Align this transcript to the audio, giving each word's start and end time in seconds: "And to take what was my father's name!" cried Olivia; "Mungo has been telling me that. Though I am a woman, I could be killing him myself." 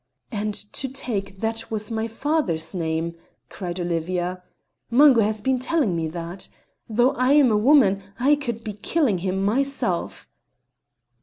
"And 0.31 0.55
to 0.73 0.87
take 0.87 1.35
what 1.39 1.69
was 1.69 1.91
my 1.91 2.07
father's 2.07 2.73
name!" 2.73 3.13
cried 3.49 3.79
Olivia; 3.79 4.41
"Mungo 4.89 5.21
has 5.21 5.41
been 5.41 5.59
telling 5.59 5.95
me 5.95 6.07
that. 6.07 6.47
Though 6.89 7.11
I 7.11 7.33
am 7.33 7.51
a 7.51 7.55
woman, 7.55 8.01
I 8.19 8.33
could 8.35 8.63
be 8.63 8.73
killing 8.73 9.19
him 9.19 9.45
myself." 9.45 10.27